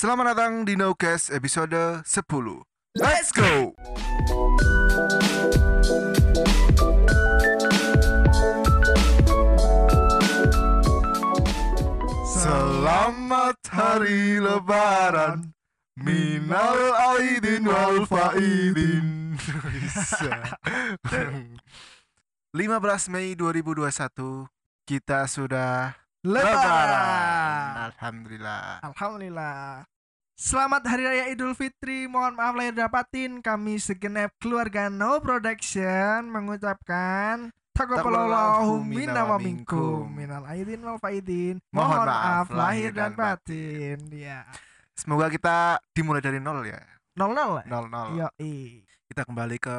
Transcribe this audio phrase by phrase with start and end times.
[0.00, 2.08] Selamat datang di Nocast episode 10
[2.96, 3.76] Let's go!
[12.24, 15.52] Selamat hari lebaran.
[16.00, 16.80] Minal
[17.20, 19.36] aidin wal faidin.
[19.84, 20.56] Bisa
[22.56, 24.48] 15 Mei 2021
[24.88, 27.88] Kita sudah Lebaran.
[27.88, 29.88] Alhamdulillah Alhamdulillah.
[30.36, 32.04] Selamat Hari Raya Idul Fitri.
[32.12, 33.30] Mohon maaf lahir dan batin.
[33.40, 41.56] Kami segenap keluarga No Production mengucapkan Taqabbalallahu minna wa minkum minal aidin wal faidin.
[41.72, 43.96] Mohon maaf lahir dan batin.
[44.12, 44.44] Ya.
[44.92, 46.84] Semoga kita dimulai dari nol ya
[47.16, 47.64] Nol nol.
[47.64, 48.84] Nol nol i.
[49.08, 49.76] Kita kembali ke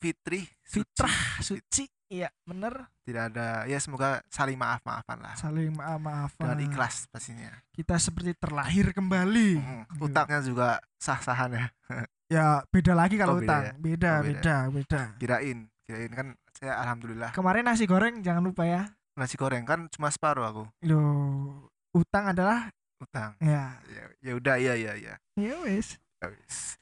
[0.00, 0.88] Fitri suci.
[0.88, 1.84] Fitrah suci.
[2.12, 2.92] Iya, bener.
[3.02, 6.44] Tidak ada Ya semoga saling maaf-maafan lah Saling maaf maafan.
[6.44, 9.50] Dengan ikhlas pastinya Kita seperti terlahir kembali.
[9.56, 11.66] Hmm, Utangnya juga sah-sahan ya
[12.32, 13.62] Ya, beda lagi Oh, kalau beda utang.
[13.62, 13.72] ya?
[13.74, 14.28] Beda, Oh, beda.
[14.28, 15.02] beda, beda.
[15.16, 18.92] Kirain Kirain kan saya Alhamdulillah Kemarin nasi goreng jangan lupa ya.
[19.12, 22.68] Nasi goreng kan cuma separuh aku Loh, utang adalah
[23.00, 25.96] Utang ya, Ya ya udah ya ya ya ya wis.
[26.20, 26.78] Ya wis.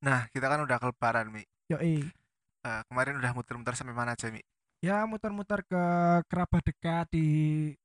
[0.00, 2.02] Nah kita kan udah kelebaran Mi Yoi.
[2.66, 4.42] Eh, Kemarin udah muter-muter sampai mana aja Mi
[4.82, 5.82] Ya muter-muter ke
[6.26, 7.26] kerabat dekat di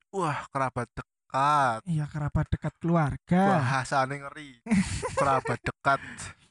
[0.09, 3.61] Wah kerabat dekat iya kerabat dekat keluarga.
[3.61, 4.59] Bahasanya ngeri
[5.21, 6.01] Kerabat dekat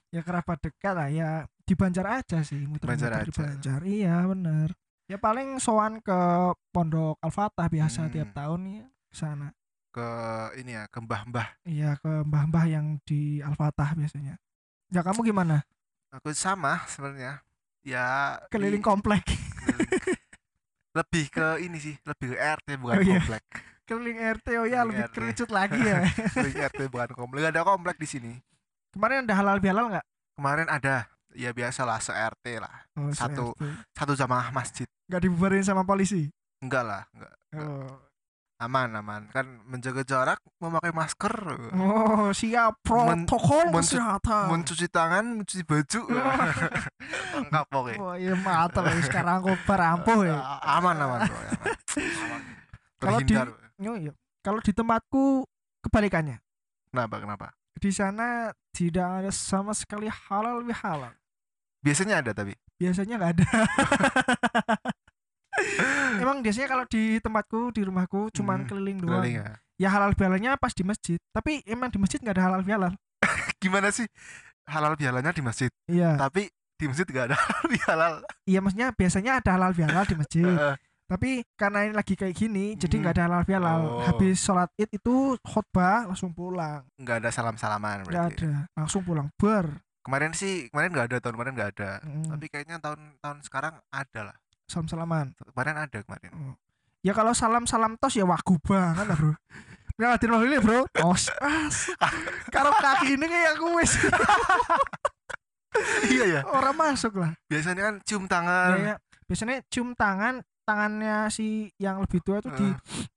[0.09, 1.31] Ya kerabat dekat lah ya
[1.67, 3.41] di Banjar aja sih muter-muter Banjar di aja.
[3.45, 3.81] Banjar.
[3.85, 4.69] Iya bener.
[5.11, 6.19] Ya paling sowan ke
[6.71, 8.13] Pondok Al-Fatah biasa Hmm.
[8.15, 9.51] tiap tahun ya ke sana.
[9.91, 10.07] Ke
[10.55, 14.39] ini ya Ke mbah-mbah Iya ke mbah-mbah yang di Al-Fatah biasanya.
[14.89, 15.67] Ya kamu gimana?
[16.11, 17.43] Aku sama sebenarnya
[17.83, 19.25] Ya Keliling di- komplek.
[19.25, 20.19] keliling.
[20.99, 23.19] Lebih ke ini sih Lebih ke RT bukan Oh, iya.
[23.19, 23.45] komplek
[23.85, 25.15] Keliling RT oh ya Keliling lebih RT.
[25.15, 25.99] kerucut lagi ya.
[26.29, 28.33] Keliling RT bukan komplek ada komplek di sini
[28.91, 30.07] Kemarin ada halal bihalal nggak?
[30.35, 33.55] Kemarin ada Ya biasalah se RT lah Oh, Satu.
[33.55, 33.95] se-RT.
[33.95, 36.27] Satu jamaah masjid nggak dibubarin sama polisi.
[36.59, 37.35] Enggak lah enggak.
[37.57, 37.87] Oh,
[38.61, 41.33] Aman aman Kan menjaga jarak Memakai masker
[41.73, 44.47] oh siap protokol mencu- kesehatan.
[44.53, 46.01] Mencuci tangan Mencuci baju
[47.41, 50.37] Lengkap pokoknya Oh iya mantap ya sekarang aku berampuh ya.
[50.63, 51.73] Aman aman bro, aman.
[51.97, 52.41] Aman.
[53.01, 53.33] Kalau di-
[53.81, 54.13] Oh, iya.
[54.41, 55.49] Kalau di tempatku
[55.81, 56.37] kebalikannya.
[56.93, 61.17] Kenapa kenapa Di sana tidak ada sama sekali halal bihalal.
[61.81, 63.49] Biasanya ada tapi Biasanya nggak ada.
[66.17, 69.21] Emang biasanya kalau di tempatku di rumahku cuman Hmm, keliling doang.
[69.21, 71.17] Keliling ya Ya halal bihalalnya pas di masjid.
[71.31, 72.93] Tapi emang di masjid nggak ada halal bihalal.
[73.63, 74.05] Gimana sih
[74.65, 76.15] Halal bihalalnya di masjid Iya.
[76.17, 80.45] Tapi di masjid gak ada halal bihalal Iya maksudnya biasanya ada halal bihalal di masjid.
[81.11, 83.03] Tapi karena ini lagi kayak gini, jadi Hmm.
[83.03, 83.81] nggak ada halal bihalal.
[83.83, 83.99] Oh.
[84.07, 86.87] Habis sholat id itu khutbah langsung pulang.
[86.97, 89.83] Nggak ada salam-salaman Nggak berarti ada, langsung pulang ber.
[90.01, 93.75] Kemarin sih Kemarin nggak ada Tahun kemarin nggak ada Mm, Tapi kayaknya tahun tahun sekarang
[93.91, 94.37] ada lah
[94.71, 95.35] salam salaman.
[95.35, 96.31] Kemarin ada kemarin
[97.03, 99.35] Ya kalau salam salam tos ya wagu banget lah bro.
[99.97, 100.87] Nggak hadir ini bro.
[100.91, 101.29] Tos.
[101.37, 101.91] As.
[102.55, 103.93] Karo kaki ini kayak aku wis
[106.07, 107.33] Iya ya orang masuk lah.
[107.47, 108.95] Biasanya kan cium Ya, tangan ya.
[109.27, 112.69] Biasanya cium tangan tangannya si yang lebih tua itu di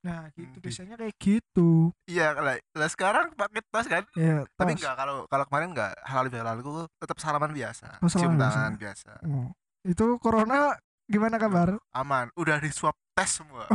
[0.02, 4.74] nah gitu Di- biasanya kayak gitu Iya lah lah sekarang pakai tas kan ya Tapi
[4.74, 4.82] tos.
[4.82, 8.50] enggak kalau kalau kemarin enggak halal bihalal gue tetap salaman biasa Oh, Cium biasa.
[8.50, 9.54] tangan biasa Oh.
[9.86, 10.74] itu corona
[11.08, 11.76] gimana kabar?
[11.92, 12.32] Aman.
[12.34, 13.68] Udah di swab tes semua.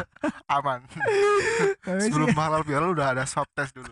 [0.56, 0.84] Aman.
[1.82, 3.90] Sebelum halal bihalal udah ada swab tes dulu.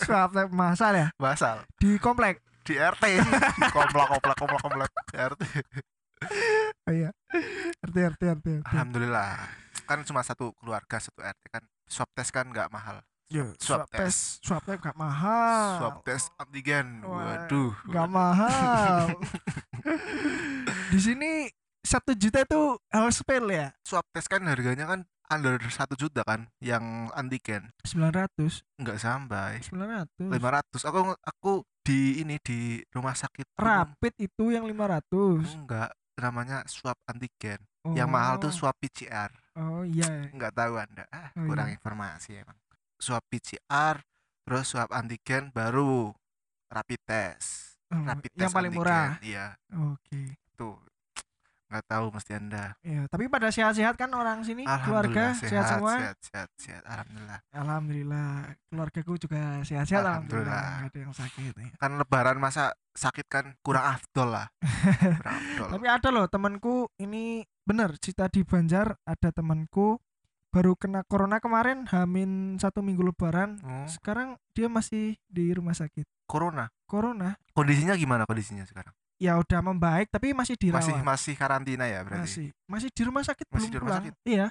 [0.00, 1.08] Swab lab masal ya?
[1.16, 2.40] Basal di komplek?
[2.64, 4.90] Di RT sih di komplek komplek komplek komplek.
[5.12, 5.42] RT
[6.88, 7.10] oh, iya.
[7.84, 9.36] RT RT RT RT alhamdulillah.
[9.84, 13.04] Kan cuma satu keluarga satu RT kan swab tes kan nggak mahal.
[13.32, 15.80] Yo, swab swab tes swab tes gak mahal.
[15.80, 17.00] Swab tes antigen.
[17.02, 17.72] Waduh.
[17.88, 19.16] gak mahal.
[20.92, 21.48] Di sini
[21.94, 22.60] satu juta itu
[22.90, 23.68] hal sepele ya?
[23.86, 25.00] Swab tes kan harganya kan
[25.30, 27.70] under satu juta kan yang antigen.
[27.86, 29.62] 900 nggak sampai.
[29.62, 31.52] 900 500 aku aku
[31.86, 37.62] di ini di rumah sakit rapid itu yang 500 enggak namanya swab antigen.
[37.84, 38.56] Yang mahal tuh Oh.
[38.58, 40.26] swab PCR oh iya.
[40.34, 41.04] Nggak tahu anda.
[41.14, 41.76] Ah, Oh, kurang iya.
[41.78, 42.58] informasi emang.
[42.98, 44.02] Swab PCR
[44.42, 46.10] terus swab antigen baru
[46.66, 47.78] rapid test.
[47.94, 49.46] Oh, rapid yang test paling antigen, murah iya.
[49.70, 50.34] Oke.
[50.58, 50.74] Tuh
[51.74, 52.78] nggak tahu mesti anda.
[52.86, 55.92] Ya tapi pada sehat-sehat kan orang sini keluarga Alhamdulillah sehat, semua?
[55.98, 57.38] sehat sehat sehat alhamdulillah.
[57.50, 58.28] Alhamdulillah
[58.70, 60.54] keluargaku juga sehat-sehat alhamdulillah.
[60.54, 60.94] Alhamdulillah.
[60.94, 61.68] ada yang sakit ya.
[61.82, 64.46] kan lebaran masa sakit kan kurang afdol lah.
[65.18, 65.68] Kurang afdol.
[65.74, 69.98] Tapi ada loh temanku ini bener cerita di Banjar ada temanku
[70.54, 73.58] baru kena corona kemarin Hamin satu minggu lebaran.
[73.66, 76.06] Oh, sekarang dia masih di rumah sakit.
[76.30, 76.70] Corona.
[76.86, 77.34] corona.
[77.52, 78.94] Kondisinya gimana kondisinya sekarang?
[79.16, 82.20] Ya udah membaik tapi masih dirawat Masih masih karantina ya berarti.
[82.20, 84.14] masih masih di rumah sakit Masih belum di rumah pulang sakit?
[84.24, 84.46] iya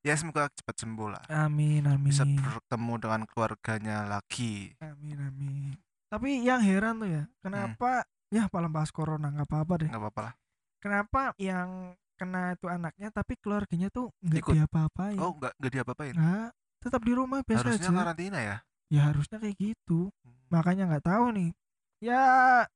[0.00, 1.24] Ya semoga cepat sembuh lah.
[1.30, 4.76] amin amin Bisa bertemu dengan keluarganya lagi.
[4.78, 5.72] amin amin
[6.06, 10.20] tapi yang heran tuh ya kenapa ya malah bahas corona nggak apa-apa deh Nggak apa-apa
[10.22, 10.34] lah.
[10.76, 11.68] kenapa yang
[12.14, 16.14] kena itu anaknya tapi keluarganya tuh nggak diapa-apain Oh, nggak nggak diapa-apain.
[16.14, 18.56] nah tetap di rumah biasa Harusnya aja karantina ya.
[18.88, 20.36] ya harusnya kayak gitu Hmm.
[20.48, 21.50] makanya nggak tahu nih
[22.02, 22.24] ya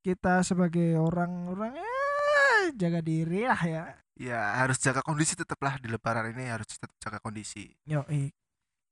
[0.03, 1.95] kita sebagai orang-orang ya
[2.77, 3.85] jaga diri lah ya
[4.19, 7.71] Ya harus jaga kondisi tetaplah di lebaran ini harus tetap jaga kondisi.
[7.87, 8.35] Yoi.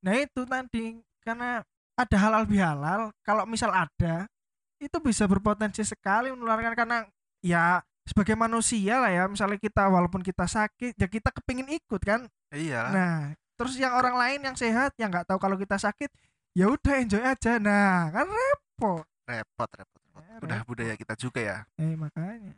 [0.06, 1.66] Nah itu tadi karena
[1.98, 4.30] ada halal bihalal kalau misal ada
[4.78, 6.98] itu bisa berpotensi sekali menularkan karena
[7.42, 12.30] ya sebagai manusia lah ya misalnya kita walaupun kita sakit ya kita kepingin ikut kan
[12.54, 12.82] Iya.
[12.94, 13.18] nah
[13.58, 16.06] terus yang orang lain yang sehat yang nggak tahu kalau kita sakit
[16.54, 20.05] ya udah enjoy aja nah kan repot repot repot.
[20.24, 20.44] Repot.
[20.48, 21.58] Udah budaya kita juga ya.
[21.76, 22.54] eh makanya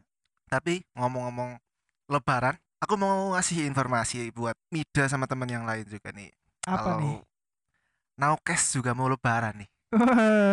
[0.48, 1.60] Tapi ngomong-ngomong
[2.08, 6.30] lebaran, aku mau ngasih informasi buat Mida sama teman yang lain juga nih.
[6.68, 7.16] apa Kalau nih
[8.18, 9.70] Naukes juga mau lebaran nih.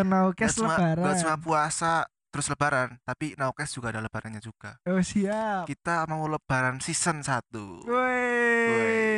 [0.05, 1.93] Naukes Gak cuma, lebaran gak cuma puasa
[2.29, 4.75] terus lebaran, tapi Naukes juga ada lebarannya juga.
[4.85, 7.87] oh siap Kita mau lebaran season 1.
[7.87, 9.14] Woi,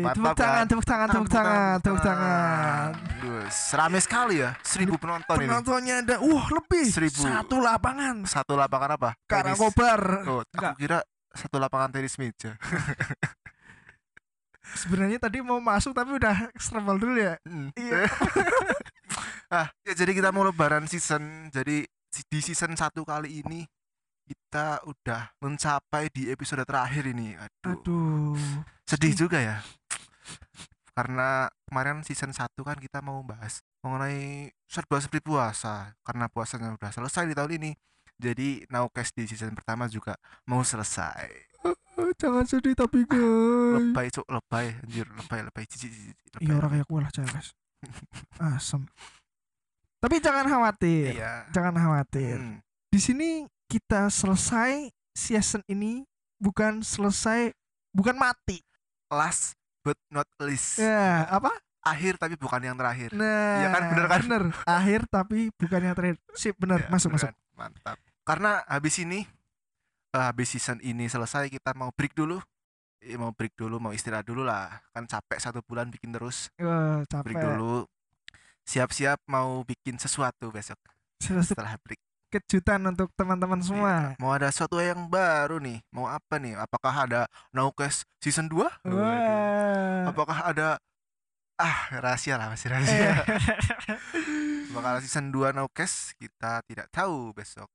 [0.00, 0.66] Mantap, tepuk tangan, kan?
[0.68, 2.88] tepuk tangan, tepuk tangan, tepuk tangan.
[3.20, 5.48] Wes, Rame sekali ya, seribu penonton ini.
[5.48, 7.20] Penontonnya ada, wah lebih, Seribu.
[7.20, 8.24] satu lapangan.
[8.24, 9.10] Satu lapangan apa?
[9.24, 9.56] Tenis.
[9.56, 10.00] Karakobar.
[10.26, 10.98] Oh, aku kira
[11.30, 12.56] satu lapangan tenis meja.
[14.80, 17.34] Sebenarnya tadi mau masuk tapi udah serembal dulu ya.
[17.42, 17.74] Hmm.
[17.74, 18.06] Iya.
[19.58, 21.50] ah, ya jadi kita mau lebaran season.
[21.50, 23.66] Jadi di season satu kali ini
[24.30, 27.34] kita udah mencapai di episode terakhir ini.
[27.34, 28.38] Aduh, Aduh,
[28.86, 29.58] sedih juga ya.
[30.90, 37.24] Karena kemarin season 1 kan kita mau bahas mengenai serba-serbi puasa karena puasanya udah selesai
[37.24, 37.70] di tahun ini.
[38.20, 41.48] Jadi Nowcast di season pertama juga mau selesai.
[42.16, 43.20] jangan sedih tapi guys.
[43.80, 46.12] Lebay cuk, lebay anjir, lebay lebay cici cici.
[46.40, 47.44] Iya orang kayak gue lah cewek.
[48.56, 48.82] Asem.
[50.00, 51.48] Tapi jangan khawatir, Iya.
[51.52, 52.40] jangan khawatir.
[52.40, 52.56] Hmm.
[52.88, 56.04] Di sini kita selesai season ini
[56.40, 57.52] bukan selesai,
[57.92, 58.64] bukan mati.
[59.12, 60.80] Last but not least.
[60.80, 61.52] Ya, apa?
[61.80, 63.16] Akhir tapi bukan yang terakhir.
[63.16, 64.20] Nah, Iya kan, bener kan?
[64.28, 64.44] Bener.
[64.68, 66.16] Akhir tapi bukan yang terakhir.
[66.36, 66.84] Sip, bener.
[66.84, 67.32] Ya, masuk, beneran.
[67.32, 67.56] masuk.
[67.56, 67.96] Mantap.
[68.24, 69.24] Karena habis ini
[70.12, 72.36] eh, habis season ini selesai kita mau break dulu.
[73.00, 74.68] Eh, mau break dulu, mau istirahat dulu lah.
[74.92, 76.52] Kan capek satu bulan bikin terus.
[76.60, 77.40] Break capek.
[77.56, 77.88] dulu.
[78.68, 80.76] Siap-siap mau bikin sesuatu besok
[81.20, 82.00] setelah break.
[82.30, 84.14] Kejutan untuk teman-teman semua.
[84.14, 84.22] Iya.
[84.22, 85.82] Mau ada sesuatu yang baru nih.
[85.90, 86.54] Mau apa nih?
[86.54, 88.86] Apakah ada Nowcast season 2?
[88.86, 90.14] Wah.
[90.14, 90.78] Apakah ada
[91.60, 93.20] ah rahasia lah masih rahasia.
[94.70, 97.66] bakal season 2 Nowcast kita tidak tahu besok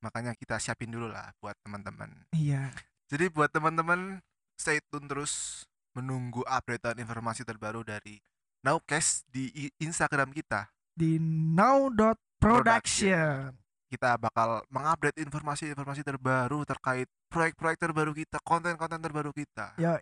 [0.00, 2.70] makanya kita siapin dulu lah buat teman-teman iya.
[3.10, 4.22] jadi buat teman-teman
[4.54, 8.22] stay tune terus menunggu updatean informasi terbaru dari
[8.64, 10.66] Nowcast di Instagram kita
[10.96, 13.52] Di now.production.
[13.86, 19.94] kita bakal mengupdate informasi-informasi terbaru terkait proyek-proyek terbaru kita konten-konten terbaru kita Yo,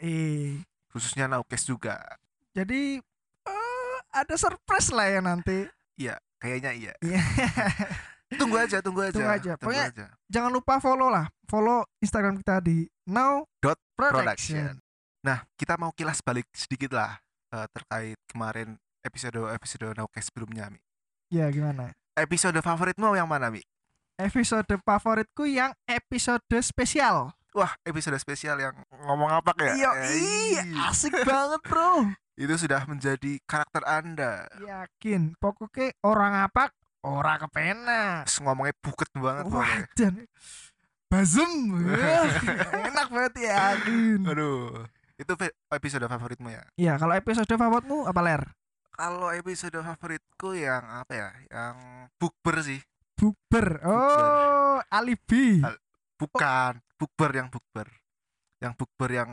[0.88, 2.00] khususnya Nowcast juga
[2.50, 2.96] Jadi
[3.44, 5.69] eh, ada surprise lah ya nanti.
[5.94, 7.20] iya kayaknya iya Iya.
[8.40, 9.52] tunggu aja tunggu aja Tunggu aja.
[9.54, 11.30] tunggu Pokoknya- aja Jangan lupa follow lah.
[11.47, 14.80] Follow Instagram kita di Dot now.production.
[15.23, 17.20] Nah, kita mau kilas balik sedikit lah
[17.54, 20.80] eh, terkait kemarin episode-episode Nowcast sebelumnya, Mi.
[21.30, 21.92] Ya, gimana?
[22.14, 23.62] Episode favoritmu yang mana, Mi?
[24.14, 27.35] Episode favoritku yang episode spesial.
[27.50, 28.71] Wah, episode spesial yang
[29.11, 29.75] ngomong apa ya?
[29.90, 32.14] Eh, asik banget, Bro.
[32.38, 34.47] Itu sudah menjadi karakter Anda.
[34.62, 36.71] Yakin, pokoknya orang apa?
[37.02, 38.23] Orang kepena.
[38.23, 40.30] Terus ngomongnya buket banget Wah, dan
[41.11, 41.75] bazem.
[42.71, 44.30] Enak banget yakin.
[44.30, 44.87] Aduh.
[45.18, 45.35] Itu
[45.75, 46.62] episode favoritmu ya?
[46.78, 48.42] Ya, kalau episode favoritmu apa ler?
[48.94, 51.28] Kalau episode favoritku yang apa ya?
[51.50, 51.76] Yang
[52.23, 52.78] bukber sih.
[53.25, 53.66] Bukber.
[53.83, 55.64] Oh, alibi.
[55.64, 55.81] Al-
[56.14, 57.88] Bukan, bukber yang bukber.
[58.61, 59.31] Yang bukber yang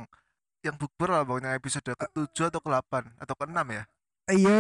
[0.61, 3.83] yang bukber lah pokoknya episode ke-7 atau ke-8 atau ke-6 ya.
[4.29, 4.59] Ayo.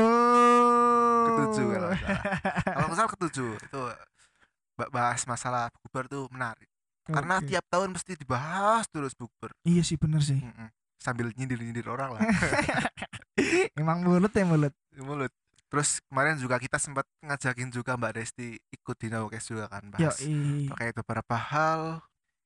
[1.21, 1.89] Ketujuh kalau.
[2.65, 3.81] Kalau salah ke-7 itu
[4.75, 6.67] ba- bahas masalah bukber tuh menarik.
[7.07, 7.47] Karena Oke.
[7.47, 9.51] tiap tahun mesti dibahas terus bukber.
[9.63, 10.37] Iya sih bener sih.
[10.39, 10.69] Mm-mm.
[10.97, 12.21] Sambil nyindir-nyindir orang lah.
[13.79, 14.73] Emang mulut ya mulut.
[14.97, 15.33] Mulut.
[15.71, 20.19] Terus kemarin juga kita sempat ngajakin juga Mbak Desti ikut di Nawakes juga kan bahas
[20.67, 22.03] terkait beberapa hal.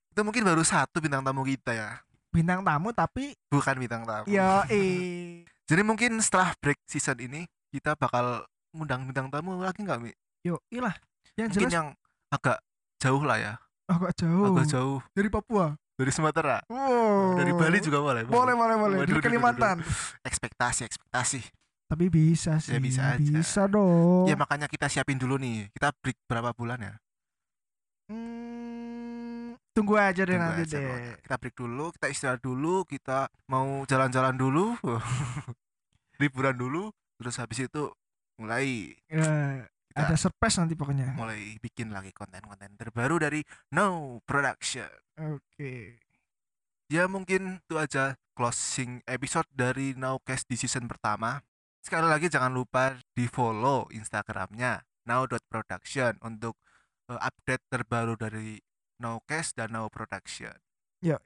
[0.07, 1.91] Itu mungkin baru satu bintang tamu kita ya.
[2.29, 4.27] bintang tamu tapi Bukan bintang tamu.
[4.27, 4.61] yo
[5.69, 10.11] Jadi mungkin setelah break season ini kita bakal ngundang bintang tamu lagi nggak Mi?
[10.43, 10.93] Yo, ilah.
[11.33, 11.87] Yang Mungkin jelas yang
[12.29, 12.57] agak
[13.01, 13.53] jauh lah ya,
[13.87, 14.45] agak jauh.
[14.53, 15.73] agak jauh Dari Papua.
[15.95, 17.39] dari Sumatera, Wow.
[17.39, 18.27] dari Bali juga boleh.
[18.27, 18.95] Boleh, boleh, boleh.
[18.99, 19.79] Waduh, Dari Kalimantan.
[20.21, 21.39] Ekspektasi, ekspektasi.
[21.85, 22.73] Tapi bisa sih.
[22.73, 23.21] Ya, bisa aja.
[23.21, 24.25] Bisa dong.
[24.25, 25.69] Ya makanya kita siapin dulu nih.
[25.69, 26.95] Kita break berapa bulan ya?
[28.05, 31.17] Hmm, tunggu aja deh Tunggu nanti aja deh.
[31.25, 34.77] Kita break dulu, kita istirahat dulu, kita mau jalan-jalan dulu,
[36.21, 37.89] liburan dulu, terus habis itu
[38.37, 39.65] mulai Ya,
[39.95, 41.15] ada surprise nanti pokoknya.
[41.17, 43.41] mulai bikin lagi konten-konten terbaru dari
[43.73, 44.89] No Production.
[45.17, 45.97] Oke.
[46.85, 51.41] Ya mungkin itu aja closing episode dari Nowcast di season pertama.
[51.85, 56.57] Sekali lagi jangan lupa di follow Instagramnya now.production untuk
[57.13, 58.57] eh, update terbaru dari
[58.97, 60.57] Nowcast dan Now Production.
[61.05, 61.21] Yo,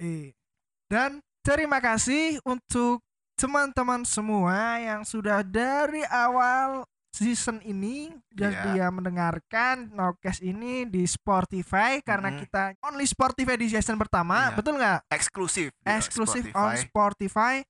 [0.92, 3.00] Dan terima kasih untuk
[3.40, 6.84] teman-teman semua yang sudah dari awal
[7.16, 8.64] season ini dan Iya.
[8.68, 12.44] dia mendengarkan Nowcast ini di Spotify karena Mm-mm.
[12.44, 14.60] kita only Spotify di season pertama, Iya.
[14.60, 15.08] betul nggak?
[15.08, 17.64] Eksklusif Eksklusif on Spotify.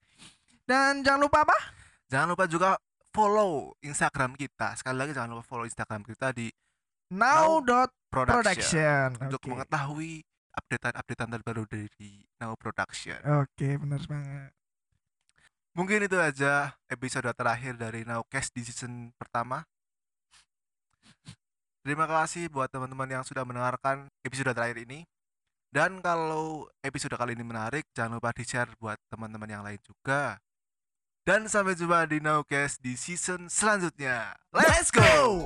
[0.65, 1.77] Dan jangan lupa apa?
[2.09, 2.73] Jangan lupa juga
[3.13, 4.73] follow Instagram kita.
[4.73, 6.49] Sekali lagi jangan lupa follow Instagram kita di
[7.13, 7.93] Now.production.
[8.09, 9.49] Production untuk Oke.
[9.53, 10.13] mengetahui
[10.57, 13.21] updatean-updatean terbaru dari Now Production.
[13.45, 14.51] Oke, benar banget.
[15.77, 19.61] Mungkin itu aja episode terakhir dari Nowcast di season pertama.
[21.85, 25.05] Terima kasih buat teman-teman yang sudah mendengarkan episode terakhir ini.
[25.69, 30.41] Dan kalau episode kali ini menarik, jangan lupa di-share buat teman-teman yang lain juga.
[31.29, 34.33] Dan sampai jumpa di Nowcast di season selanjutnya.
[34.49, 35.45] Let's go!